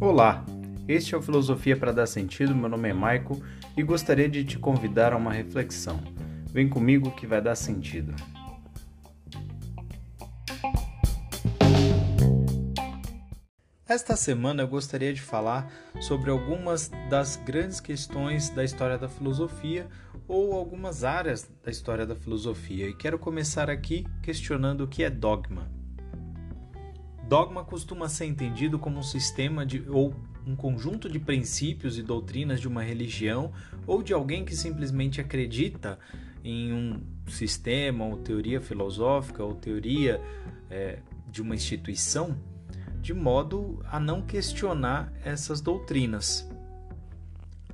[0.00, 0.44] Olá,
[0.86, 2.54] este é o Filosofia para Dar Sentido.
[2.54, 3.42] Meu nome é Maico
[3.76, 6.00] e gostaria de te convidar a uma reflexão.
[6.52, 8.14] Vem comigo que vai dar sentido.
[13.88, 15.70] Esta semana eu gostaria de falar
[16.00, 19.86] sobre algumas das grandes questões da história da filosofia
[20.28, 22.88] ou algumas áreas da história da filosofia.
[22.88, 25.75] E quero começar aqui questionando o que é dogma.
[27.28, 30.14] Dogma costuma ser entendido como um sistema de ou
[30.46, 33.52] um conjunto de princípios e doutrinas de uma religião
[33.84, 35.98] ou de alguém que simplesmente acredita
[36.44, 40.20] em um sistema ou teoria filosófica ou teoria
[40.70, 42.38] é, de uma instituição
[43.00, 46.48] de modo a não questionar essas doutrinas.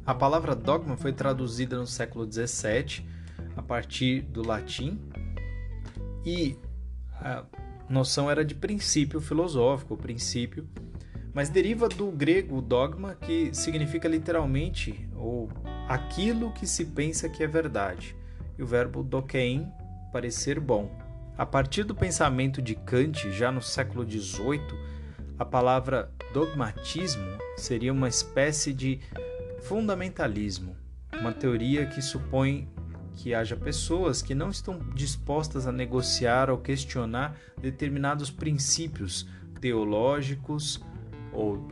[0.04, 3.06] A palavra dogma foi traduzida no século XVII
[3.56, 4.98] a partir do latim
[6.24, 6.56] e
[7.14, 7.44] a
[7.92, 10.66] noção era de princípio filosófico, princípio,
[11.34, 15.48] mas deriva do grego dogma, que significa literalmente ou
[15.88, 18.16] aquilo que se pensa que é verdade,
[18.58, 19.70] e o verbo dokein,
[20.10, 20.90] parecer bom.
[21.36, 24.60] A partir do pensamento de Kant, já no século XVIII,
[25.38, 29.00] a palavra dogmatismo seria uma espécie de
[29.62, 30.76] fundamentalismo,
[31.18, 32.68] uma teoria que supõe
[33.16, 39.26] que haja pessoas que não estão dispostas a negociar ou questionar determinados princípios
[39.60, 40.82] teológicos
[41.32, 41.68] ou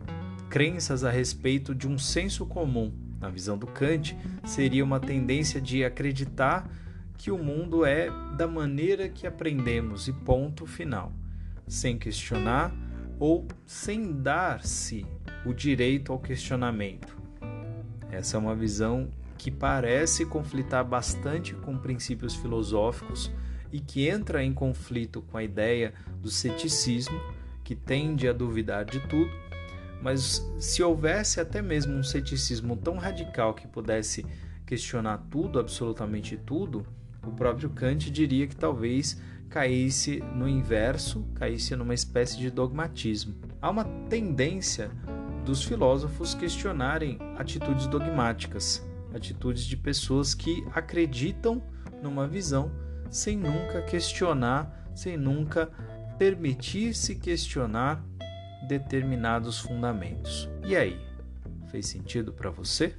[0.48, 2.92] crenças a respeito de um senso comum.
[3.20, 6.70] Na visão do Kant, seria uma tendência de acreditar
[7.18, 11.12] que o mundo é da maneira que aprendemos e ponto final,
[11.68, 12.74] sem questionar
[13.18, 15.06] ou sem dar-se
[15.44, 17.14] o direito ao questionamento.
[18.10, 23.32] Essa é uma visão que parece conflitar bastante com princípios filosóficos
[23.72, 27.18] e que entra em conflito com a ideia do ceticismo,
[27.64, 29.30] que tende a duvidar de tudo,
[30.02, 34.26] mas se houvesse até mesmo um ceticismo tão radical que pudesse
[34.66, 36.86] questionar tudo, absolutamente tudo,
[37.26, 39.18] o próprio Kant diria que talvez
[39.48, 43.34] caísse no inverso, caísse numa espécie de dogmatismo.
[43.62, 44.90] Há uma tendência
[45.46, 51.62] dos filósofos questionarem atitudes dogmáticas, atitudes de pessoas que acreditam
[52.02, 52.70] numa visão
[53.10, 55.66] sem nunca questionar, sem nunca
[56.18, 58.04] permitir-se questionar
[58.68, 60.48] determinados fundamentos.
[60.64, 61.00] E aí,
[61.70, 62.94] fez sentido para você?